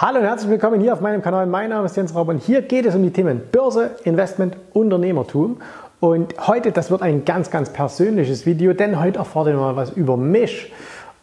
[0.00, 1.46] Hallo und herzlich willkommen hier auf meinem Kanal.
[1.46, 5.56] Mein Name ist Jens Raub und hier geht es um die Themen Börse, Investment, Unternehmertum.
[5.98, 9.90] Und heute, das wird ein ganz, ganz persönliches Video, denn heute erfahrt ihr mal was
[9.90, 10.72] über mich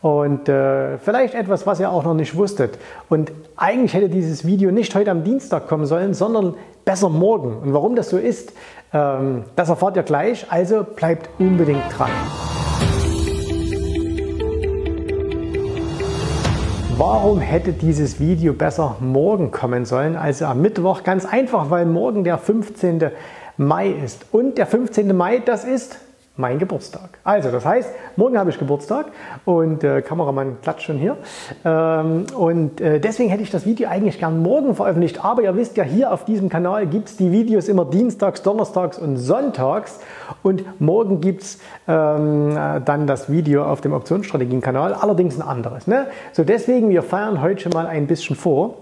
[0.02, 2.78] und äh, vielleicht etwas, was ihr auch noch nicht wusstet.
[3.08, 7.56] Und eigentlich hätte dieses Video nicht heute am Dienstag kommen sollen, sondern besser morgen.
[7.60, 8.52] Und warum das so ist,
[8.92, 10.48] ähm, das erfahrt ihr gleich.
[10.50, 12.12] Also bleibt unbedingt dran.
[16.98, 21.04] Warum hätte dieses Video besser morgen kommen sollen als am Mittwoch?
[21.04, 23.12] Ganz einfach, weil morgen der 15.
[23.58, 24.28] Mai ist.
[24.32, 25.14] Und der 15.
[25.14, 26.00] Mai, das ist
[26.38, 27.10] mein Geburtstag.
[27.24, 29.08] Also, das heißt, morgen habe ich Geburtstag
[29.46, 31.18] und äh, Kameramann klatscht schon hier.
[31.64, 35.24] Ähm, und äh, deswegen hätte ich das Video eigentlich gern morgen veröffentlicht.
[35.24, 38.98] Aber ihr wisst ja, hier auf diesem Kanal gibt es die Videos immer dienstags, donnerstags
[38.98, 40.00] und sonntags.
[40.44, 45.88] Und morgen gibt es ähm, äh, dann das Video auf dem Optionsstrategien-Kanal, allerdings ein anderes.
[45.88, 46.08] Ne?
[46.34, 48.76] So, deswegen, wir feiern heute schon mal ein bisschen vor.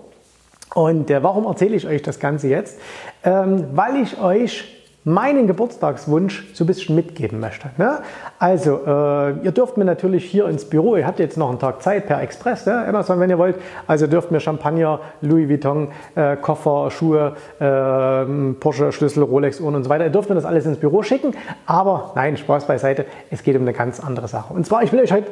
[0.74, 2.80] Und äh, warum erzähle ich euch das Ganze jetzt?
[3.24, 7.70] Ähm, weil ich euch meinen Geburtstagswunsch so ein bisschen mitgeben möchte.
[7.78, 8.00] Ne?
[8.40, 11.82] Also, äh, ihr dürft mir natürlich hier ins Büro, ihr habt jetzt noch einen Tag
[11.82, 12.86] Zeit per Express, ne?
[12.88, 18.92] Amazon, wenn ihr wollt, also dürft mir Champagner, Louis Vuitton, äh, Koffer, Schuhe, äh, Porsche,
[18.92, 21.34] Schlüssel, Rolex, Uhren und so weiter, ihr dürft mir das alles ins Büro schicken,
[21.66, 24.54] aber nein, Spaß beiseite, es geht um eine ganz andere Sache.
[24.54, 25.28] Und zwar, ich will euch heute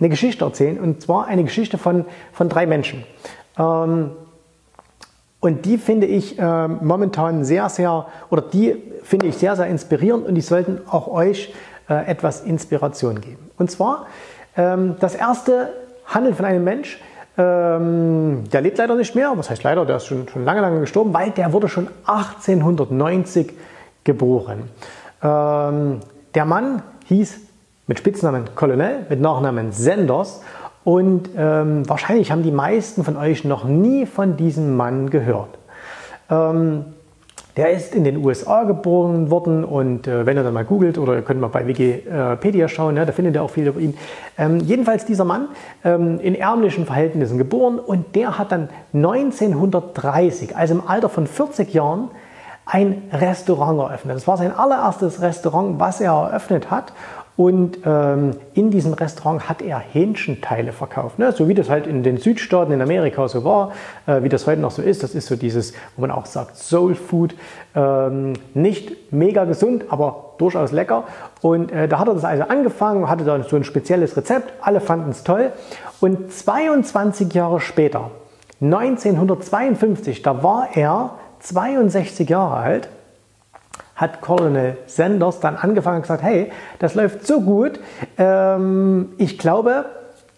[0.00, 3.04] eine Geschichte erzählen, und zwar eine Geschichte von, von drei Menschen.
[3.58, 4.10] Ähm,
[5.44, 10.26] und die finde ich äh, momentan sehr, sehr, oder die finde ich sehr, sehr inspirierend
[10.26, 11.52] und die sollten auch euch
[11.86, 13.50] äh, etwas Inspiration geben.
[13.58, 14.06] Und zwar,
[14.56, 15.68] ähm, das erste
[16.06, 16.98] handelt von einem Mensch,
[17.36, 19.34] ähm, der lebt leider nicht mehr.
[19.36, 19.84] Was heißt leider?
[19.84, 23.52] Der ist schon, schon lange, lange gestorben, weil der wurde schon 1890
[24.02, 24.70] geboren.
[25.22, 26.00] Ähm,
[26.34, 27.38] der Mann hieß
[27.86, 30.40] mit Spitznamen Colonel, mit Nachnamen Senders
[30.84, 35.58] und ähm, wahrscheinlich haben die meisten von euch noch nie von diesem Mann gehört.
[36.30, 36.84] Ähm,
[37.56, 41.14] der ist in den USA geboren worden und äh, wenn ihr dann mal googelt oder
[41.14, 43.96] ihr könnt mal bei Wikipedia schauen, ja, da findet ihr auch viel über ihn.
[44.36, 45.48] Ähm, jedenfalls dieser Mann
[45.84, 51.72] ähm, in ärmlichen Verhältnissen geboren und der hat dann 1930, also im Alter von 40
[51.72, 52.10] Jahren,
[52.66, 54.16] ein Restaurant eröffnet.
[54.16, 56.92] Das war sein allererstes Restaurant, was er eröffnet hat.
[57.36, 61.18] Und ähm, in diesem Restaurant hat er Hähnchenteile verkauft.
[61.18, 61.32] Ne?
[61.32, 63.72] So wie das halt in den Südstaaten in Amerika so war,
[64.06, 65.02] äh, wie das heute noch so ist.
[65.02, 67.34] Das ist so dieses, wo man auch sagt, Soul Food.
[67.74, 71.04] Ähm, nicht mega gesund, aber durchaus lecker.
[71.40, 74.52] Und äh, da hat er das also angefangen, hatte dann so ein spezielles Rezept.
[74.60, 75.50] Alle fanden es toll.
[76.00, 78.12] Und 22 Jahre später,
[78.60, 82.88] 1952, da war er 62 Jahre alt
[83.96, 87.80] hat Colonel Sanders dann angefangen und gesagt, hey, das läuft so gut,
[88.18, 89.86] ähm, ich glaube,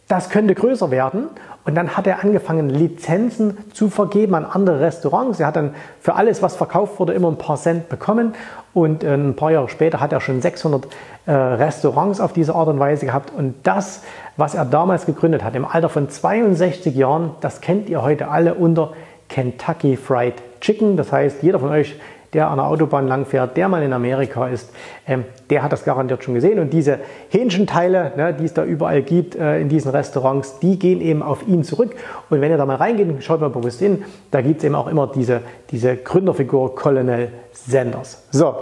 [0.09, 1.29] das könnte größer werden.
[1.65, 5.41] Und dann hat er angefangen, Lizenzen zu vergeben an andere Restaurants.
[5.41, 8.35] Er hat dann für alles, was verkauft wurde, immer ein paar Cent bekommen.
[8.73, 10.87] Und äh, ein paar Jahre später hat er schon 600
[11.27, 13.33] äh, Restaurants auf diese Art und Weise gehabt.
[13.37, 14.03] Und das,
[14.37, 18.55] was er damals gegründet hat, im Alter von 62 Jahren, das kennt ihr heute alle
[18.55, 18.93] unter
[19.29, 20.97] Kentucky Fried Chicken.
[20.97, 21.97] Das heißt, jeder von euch,
[22.33, 24.71] der an der Autobahn langfährt, der mal in Amerika ist,
[25.07, 26.59] ähm, der hat das garantiert schon gesehen.
[26.59, 26.99] Und diese
[27.31, 31.47] Hähnchenteile, ne, die es da überall gibt äh, in diesen Restaurants, die gehen eben auf
[31.47, 31.95] ihn zurück.
[32.31, 34.89] Und wenn ihr da mal reingeht, schaut mal bewusst hin, da gibt es eben auch
[34.89, 38.23] immer diese, diese Gründerfigur Colonel Sanders.
[38.31, 38.55] So,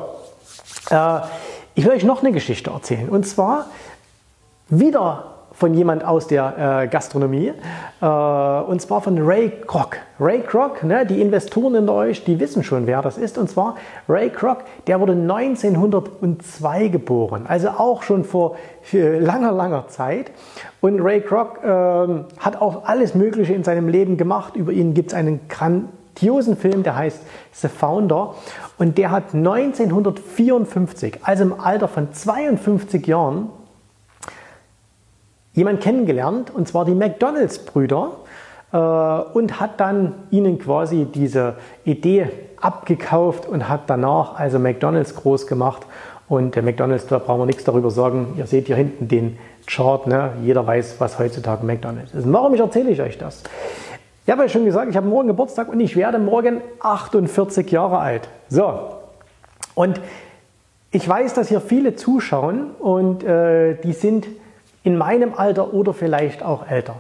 [0.91, 1.21] äh,
[1.75, 3.09] ich will euch noch eine Geschichte erzählen.
[3.09, 3.67] Und zwar
[4.69, 7.53] wieder von jemand aus der äh, Gastronomie
[8.01, 9.99] äh, und zwar von Ray Kroc.
[10.21, 13.37] Ray Kroc, ne, die Investoren in euch, die wissen schon, wer das ist.
[13.37, 13.77] Und zwar
[14.09, 18.57] Ray Kroc, der wurde 1902 geboren, also auch schon vor
[18.93, 20.31] langer, langer Zeit.
[20.81, 21.69] Und Ray Kroc äh,
[22.39, 24.55] hat auch alles Mögliche in seinem Leben gemacht.
[24.55, 28.37] Über ihn gibt es einen grandiosen Film, der heißt The Founder.
[28.79, 33.49] Und der hat 1954, also im Alter von 52 Jahren,
[35.55, 38.13] jemand kennengelernt, und zwar die McDonalds-Brüder,
[38.79, 41.55] und hat dann ihnen quasi diese
[41.85, 42.29] Idee
[42.61, 45.83] abgekauft und hat danach also McDonalds groß gemacht.
[46.29, 48.35] Und der McDonalds, da brauchen wir nichts darüber sagen.
[48.37, 50.07] Ihr seht hier hinten den Chart.
[50.07, 50.33] Ne?
[50.43, 52.25] Jeder weiß, was heutzutage McDonalds ist.
[52.25, 53.43] Und warum erzähle ich euch das?
[54.27, 57.99] Ich habe ja schon gesagt, ich habe morgen Geburtstag und ich werde morgen 48 Jahre
[57.99, 58.29] alt.
[58.49, 58.95] So.
[59.75, 60.01] Und
[60.91, 64.27] ich weiß, dass hier viele zuschauen und äh, die sind
[64.83, 66.97] in meinem Alter oder vielleicht auch älter.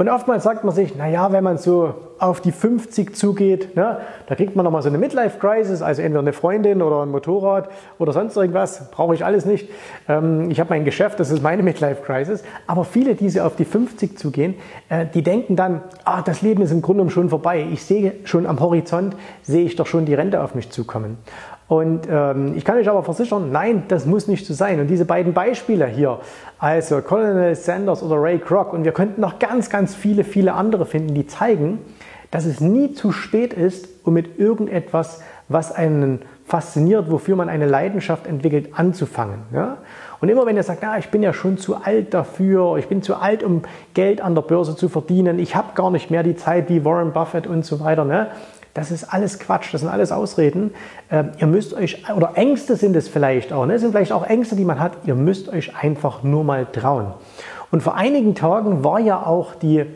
[0.00, 4.34] Und oftmals sagt man sich, naja, wenn man so auf die 50 zugeht, ne, da
[4.34, 7.68] kriegt man nochmal so eine Midlife-Crisis, also entweder eine Freundin oder ein Motorrad
[7.98, 9.68] oder sonst irgendwas, brauche ich alles nicht.
[10.08, 12.42] Ähm, ich habe mein Geschäft, das ist meine Midlife-Crisis.
[12.66, 14.54] Aber viele, die so auf die 50 zugehen,
[14.88, 17.66] äh, die denken dann, ah, das Leben ist im Grunde schon vorbei.
[17.70, 21.18] Ich sehe schon am Horizont, sehe ich doch schon die Rente auf mich zukommen.
[21.70, 24.80] Und ähm, ich kann euch aber versichern, nein, das muss nicht so sein.
[24.80, 26.18] Und diese beiden Beispiele hier,
[26.58, 30.84] also Colonel Sanders oder Ray Kroc, und wir könnten noch ganz, ganz viele, viele andere
[30.84, 31.78] finden, die zeigen,
[32.32, 37.66] dass es nie zu spät ist, um mit irgendetwas, was einen fasziniert, wofür man eine
[37.66, 39.42] Leidenschaft entwickelt, anzufangen.
[39.54, 39.76] Ja?
[40.20, 43.00] Und immer wenn ihr sagt, ja, ich bin ja schon zu alt dafür, ich bin
[43.00, 43.62] zu alt, um
[43.94, 47.12] Geld an der Börse zu verdienen, ich habe gar nicht mehr die Zeit wie Warren
[47.12, 48.26] Buffett und so weiter, ne?
[48.74, 50.72] Das ist alles Quatsch, das sind alles Ausreden.
[51.10, 53.72] Ähm, ihr müsst euch, oder Ängste sind es vielleicht auch, ne?
[53.74, 54.92] das sind vielleicht auch Ängste, die man hat.
[55.04, 57.12] Ihr müsst euch einfach nur mal trauen.
[57.70, 59.86] Und vor einigen Tagen war ja auch die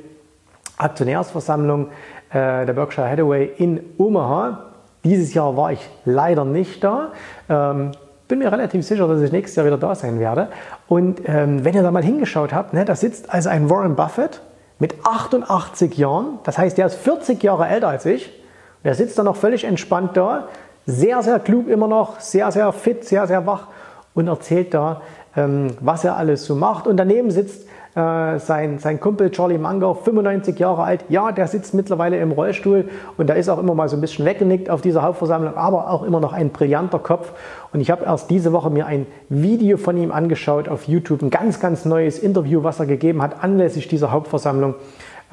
[0.76, 1.88] Aktionärsversammlung
[2.30, 4.70] äh, der Berkshire Hathaway in Omaha.
[5.04, 7.12] Dieses Jahr war ich leider nicht da.
[7.48, 7.92] Ähm,
[8.26, 10.48] bin mir relativ sicher, dass ich nächstes Jahr wieder da sein werde.
[10.88, 14.40] Und ähm, wenn ihr da mal hingeschaut habt, ne, da sitzt also ein Warren Buffett
[14.78, 16.38] mit 88 Jahren.
[16.44, 18.32] Das heißt, der ist 40 Jahre älter als ich.
[18.84, 20.48] Der sitzt da noch völlig entspannt da,
[20.86, 23.68] sehr, sehr klug immer noch, sehr, sehr fit, sehr, sehr wach
[24.14, 25.00] und erzählt da,
[25.36, 26.86] ähm, was er alles so macht.
[26.86, 31.04] Und daneben sitzt äh, sein, sein Kumpel Charlie Munger, 95 Jahre alt.
[31.08, 34.24] Ja, der sitzt mittlerweile im Rollstuhl und da ist auch immer mal so ein bisschen
[34.24, 37.32] weggenickt auf dieser Hauptversammlung, aber auch immer noch ein brillanter Kopf.
[37.72, 41.30] Und ich habe erst diese Woche mir ein Video von ihm angeschaut auf YouTube, ein
[41.30, 44.74] ganz, ganz neues Interview, was er gegeben hat anlässlich dieser Hauptversammlung.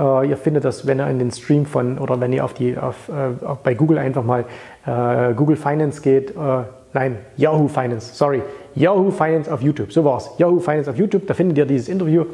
[0.02, 2.78] Äh, ihr findet das, wenn ihr in den Stream von oder wenn ihr auf die
[2.78, 4.46] auf, äh, bei Google einfach mal
[4.86, 6.32] äh, Google Finance geht.
[6.32, 6.64] Äh,
[6.94, 8.42] nein, Yahoo Finance, sorry.
[8.74, 9.92] Yahoo Finance auf YouTube.
[9.94, 10.32] So war's.
[10.38, 12.26] Yahoo Finance auf YouTube, da findet ihr dieses Interview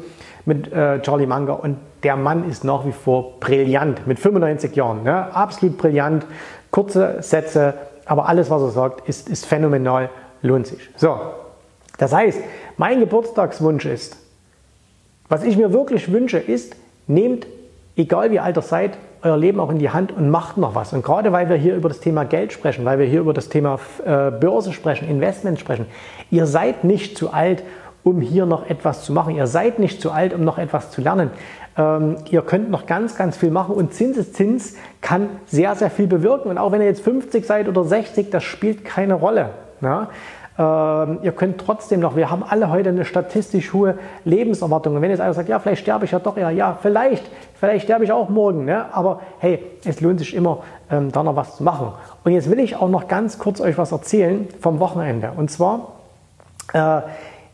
[0.46, 5.02] mit äh, Charlie Munger und der Mann ist nach wie vor brillant mit 95 Jahren.
[5.02, 5.34] Ne?
[5.34, 6.24] Absolut brillant,
[6.70, 7.74] kurze Sätze,
[8.06, 10.08] aber alles, was er sagt, ist, ist phänomenal,
[10.40, 10.78] lohnt sich.
[10.96, 11.18] So,
[11.98, 12.40] das heißt,
[12.78, 14.16] mein Geburtstagswunsch ist,
[15.28, 16.74] was ich mir wirklich wünsche, ist,
[17.08, 17.46] Nehmt,
[17.98, 20.92] egal wie alt ihr seid, euer Leben auch in die Hand und macht noch was.
[20.92, 23.48] Und gerade weil wir hier über das Thema Geld sprechen, weil wir hier über das
[23.48, 25.86] Thema äh, Börse sprechen, Investment sprechen,
[26.30, 27.64] ihr seid nicht zu alt,
[28.04, 29.34] um hier noch etwas zu machen.
[29.34, 31.30] Ihr seid nicht zu alt, um noch etwas zu lernen.
[31.76, 36.48] Ähm, ihr könnt noch ganz, ganz viel machen und Zinseszins kann sehr, sehr viel bewirken.
[36.48, 39.50] Und auch wenn ihr jetzt 50 seid oder 60, das spielt keine Rolle.
[39.80, 40.08] Ja?
[40.58, 44.96] Ähm, ihr könnt trotzdem noch, wir haben alle heute eine statistisch hohe Lebenserwartung.
[44.96, 47.24] Und wenn jetzt einer sagt, ja, vielleicht sterbe ich ja doch, ja, ja, vielleicht,
[47.54, 48.86] vielleicht sterbe ich auch morgen, ne?
[48.92, 51.92] aber hey, es lohnt sich immer, ähm, da noch was zu machen.
[52.24, 55.32] Und jetzt will ich auch noch ganz kurz euch was erzählen vom Wochenende.
[55.36, 55.92] Und zwar,
[56.72, 57.02] äh,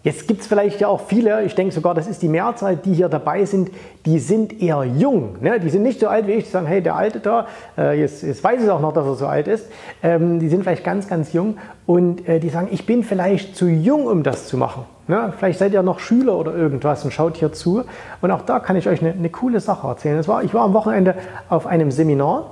[0.05, 2.93] Jetzt gibt es vielleicht ja auch viele, ich denke sogar, das ist die Mehrzahl, die
[2.93, 3.71] hier dabei sind,
[4.05, 5.37] die sind eher jung.
[5.41, 5.59] Ne?
[5.59, 7.47] Die sind nicht so alt wie ich, die sagen, hey, der Alte da,
[7.79, 9.67] äh, jetzt, jetzt weiß ich auch noch, dass er so alt ist.
[10.03, 11.57] Ähm, die sind vielleicht ganz, ganz jung
[11.87, 14.85] und äh, die sagen, ich bin vielleicht zu jung, um das zu machen.
[15.09, 15.33] Ne?
[15.39, 17.85] Vielleicht seid ihr noch Schüler oder irgendwas und schaut hier zu.
[18.21, 20.27] Und auch da kann ich euch eine, eine coole Sache erzählen.
[20.29, 21.15] War, ich war am Wochenende
[21.49, 22.51] auf einem Seminar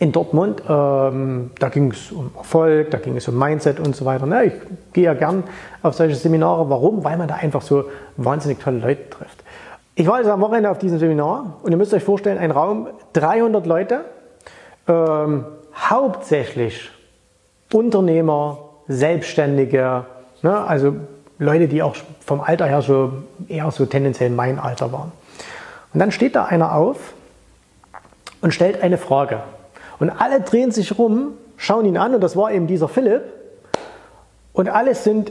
[0.00, 4.04] in Dortmund, ähm, da ging es um Erfolg, da ging es um Mindset und so
[4.04, 4.26] weiter.
[4.26, 4.44] Ne?
[4.46, 4.52] Ich
[4.92, 5.44] gehe ja gern
[5.82, 6.68] auf solche Seminare.
[6.68, 7.04] Warum?
[7.04, 7.84] Weil man da einfach so
[8.16, 9.44] wahnsinnig tolle Leute trifft.
[9.94, 12.88] Ich war also am Wochenende auf diesem Seminar und ihr müsst euch vorstellen, ein Raum,
[13.12, 14.04] 300 Leute,
[14.88, 15.44] ähm,
[15.74, 16.90] hauptsächlich
[17.72, 18.58] Unternehmer,
[18.88, 20.04] Selbstständige,
[20.42, 20.64] ne?
[20.66, 20.96] also
[21.38, 23.12] Leute, die auch vom Alter her so
[23.48, 25.12] eher so tendenziell mein Alter waren.
[25.92, 27.14] Und dann steht da einer auf
[28.40, 29.40] und stellt eine Frage.
[30.02, 33.22] Und alle drehen sich rum, schauen ihn an und das war eben dieser Philipp.
[34.52, 35.30] Und alle sind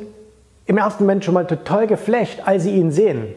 [0.66, 3.36] im ersten Moment schon mal total geflecht, als sie ihn sehen.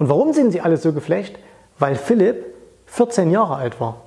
[0.00, 1.38] Und warum sind sie alle so geflecht?
[1.78, 2.44] Weil Philipp
[2.86, 4.00] 14 Jahre alt war.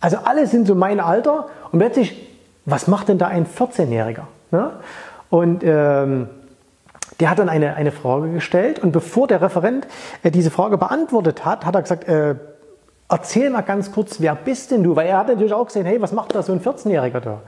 [0.00, 2.26] Also alle sind so mein Alter und plötzlich,
[2.64, 4.24] was macht denn da ein 14-Jähriger?
[4.50, 4.70] Ne?
[5.28, 6.30] Und ähm,
[7.20, 9.86] der hat dann eine, eine Frage gestellt und bevor der Referent
[10.22, 12.34] äh, diese Frage beantwortet hat, hat er gesagt, äh,
[13.08, 14.96] erzähl mal ganz kurz, wer bist denn du?
[14.96, 17.42] Weil er hat natürlich auch gesehen, hey, was macht da so ein 14-Jähriger da?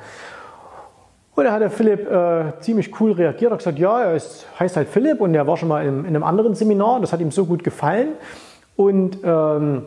[1.35, 4.77] Und da hat der Philipp äh, ziemlich cool reagiert, hat gesagt, ja, er ist, heißt
[4.77, 7.31] halt Philipp und er war schon mal in, in einem anderen Seminar, das hat ihm
[7.31, 8.15] so gut gefallen.
[8.75, 9.83] Und ähm,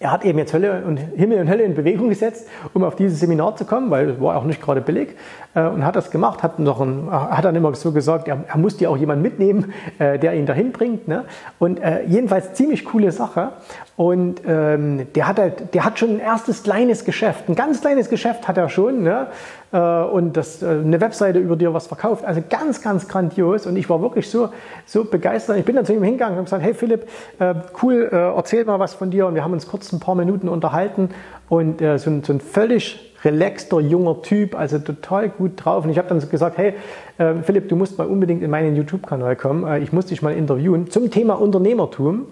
[0.00, 3.20] er hat eben jetzt Hölle und Himmel und Hölle in Bewegung gesetzt, um auf dieses
[3.20, 5.16] Seminar zu kommen, weil es war auch nicht gerade billig
[5.54, 8.58] äh, und hat das gemacht, hat, noch ein, hat dann immer so gesagt, er, er
[8.58, 11.06] musste ja auch jemanden mitnehmen, äh, der ihn dahin bringt.
[11.06, 11.24] Ne?
[11.60, 13.52] Und äh, jedenfalls ziemlich coole Sache.
[13.96, 18.10] Und ähm, der, hat halt, der hat schon ein erstes kleines Geschäft, ein ganz kleines
[18.10, 19.04] Geschäft hat er schon.
[19.04, 19.28] Ne?
[19.72, 22.24] Äh, und das, äh, eine Webseite, über die er was verkauft.
[22.24, 23.66] Also ganz, ganz grandios.
[23.66, 24.48] Und ich war wirklich so,
[24.84, 25.58] so begeistert.
[25.58, 27.08] Ich bin dann zu ihm hingegangen und gesagt, hey Philipp,
[27.38, 29.28] äh, cool, äh, erzähl mal was von dir.
[29.28, 31.10] Und wir haben uns kurz ein paar Minuten unterhalten.
[31.48, 35.84] Und äh, so, ein, so ein völlig relaxter, junger Typ, also total gut drauf.
[35.84, 36.74] Und ich habe dann gesagt, hey
[37.18, 39.66] äh, Philipp, du musst mal unbedingt in meinen YouTube-Kanal kommen.
[39.66, 42.26] Äh, ich muss dich mal interviewen zum Thema Unternehmertum,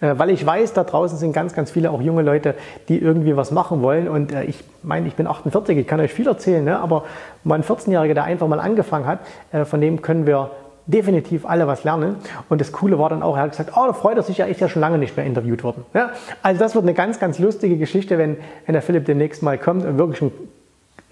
[0.00, 2.54] äh, weil ich weiß, da draußen sind ganz, ganz viele auch junge Leute,
[2.88, 4.08] die irgendwie was machen wollen.
[4.08, 6.78] Und äh, ich meine, ich bin 48, ich kann euch viel erzählen, ne?
[6.78, 7.04] aber
[7.44, 9.20] mein 14-Jähriger, der einfach mal angefangen hat,
[9.52, 10.50] äh, von dem können wir
[10.86, 12.16] definitiv alle was lernen.
[12.48, 14.46] Und das Coole war dann auch, er hat gesagt, oh, da freut er sich ja,
[14.46, 15.84] ist ja schon lange nicht mehr interviewt worden.
[15.94, 16.10] Ja,
[16.42, 18.36] also das wird eine ganz, ganz lustige Geschichte, wenn,
[18.66, 20.32] wenn der Philipp demnächst mal kommt und wirklich ein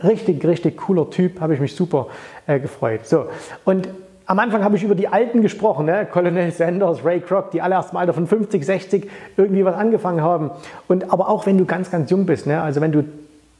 [0.02, 2.08] richtig, richtig cooler Typ, habe ich mich super
[2.46, 3.06] äh, gefreut.
[3.06, 3.26] So,
[3.64, 3.88] und
[4.30, 6.06] am Anfang habe ich über die Alten gesprochen, ne?
[6.08, 10.22] Colonel Sanders, Ray Kroc, die alle erst im Alter von 50, 60 irgendwie was angefangen
[10.22, 10.52] haben.
[10.86, 12.62] Und aber auch wenn du ganz, ganz jung bist, ne?
[12.62, 13.02] also wenn du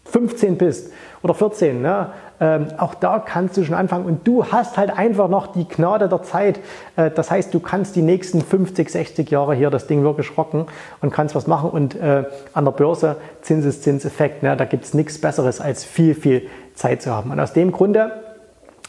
[0.05, 0.93] 15 bist
[1.23, 2.09] oder 14, ne?
[2.43, 6.09] Ähm, auch da kannst du schon anfangen und du hast halt einfach noch die Gnade
[6.09, 6.59] der Zeit.
[6.97, 10.65] Äh, das heißt, du kannst die nächsten 50, 60 Jahre hier das Ding wirklich rocken
[11.03, 14.57] und kannst was machen und äh, an der Börse Zinseszinseffekt, ne?
[14.57, 17.31] da gibt es nichts Besseres als viel, viel Zeit zu haben.
[17.31, 18.11] Und aus dem Grunde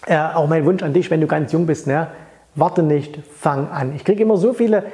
[0.08, 2.08] äh, auch mein Wunsch an dich, wenn du ganz jung bist, ne?
[2.56, 3.94] warte nicht, fang an.
[3.96, 4.86] Ich kriege immer so viele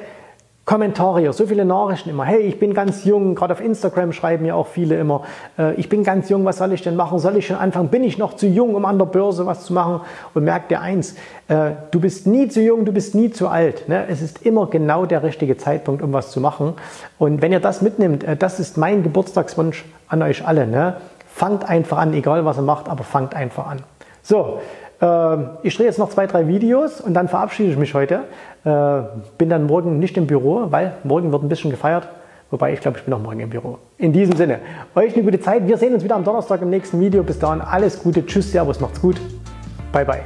[0.68, 2.26] Kommentare, so viele Nachrichten immer.
[2.26, 5.22] Hey, ich bin ganz jung, gerade auf Instagram schreiben ja auch viele immer,
[5.58, 7.18] äh, ich bin ganz jung, was soll ich denn machen?
[7.18, 7.88] Soll ich schon anfangen?
[7.88, 10.02] Bin ich noch zu jung, um an der Börse was zu machen?
[10.34, 11.14] Und merk dir eins,
[11.48, 13.88] äh, du bist nie zu jung, du bist nie zu alt.
[13.88, 14.04] Ne?
[14.10, 16.74] Es ist immer genau der richtige Zeitpunkt, um was zu machen.
[17.16, 20.66] Und wenn ihr das mitnimmt, äh, das ist mein Geburtstagswunsch an euch alle.
[20.66, 20.96] Ne?
[21.28, 23.78] Fangt einfach an, egal was ihr macht, aber fangt einfach an.
[24.22, 24.60] So,
[25.00, 28.24] ich drehe jetzt noch zwei, drei Videos und dann verabschiede ich mich heute.
[28.64, 29.02] Äh,
[29.38, 32.08] bin dann morgen nicht im Büro, weil morgen wird ein bisschen gefeiert.
[32.50, 33.78] Wobei ich glaube, ich bin auch morgen im Büro.
[33.98, 34.58] In diesem Sinne,
[34.94, 35.68] euch eine gute Zeit.
[35.68, 37.22] Wir sehen uns wieder am Donnerstag im nächsten Video.
[37.22, 38.26] Bis dahin alles Gute.
[38.26, 39.20] Tschüss, Servus, macht's gut.
[39.92, 40.22] Bye, bye.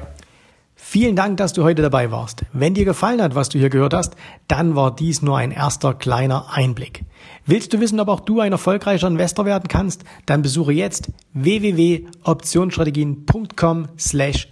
[0.75, 2.45] Vielen Dank, dass du heute dabei warst.
[2.53, 4.15] Wenn dir gefallen hat, was du hier gehört hast,
[4.47, 7.05] dann war dies nur ein erster kleiner Einblick.
[7.47, 10.05] Willst du wissen, ob auch du ein erfolgreicher Investor werden kannst?
[10.27, 14.52] Dann besuche jetzt www.optionsstrategien.com slash